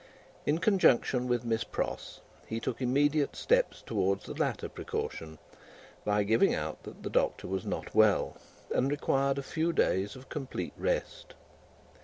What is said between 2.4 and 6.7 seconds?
he took immediate steps towards the latter precaution, by giving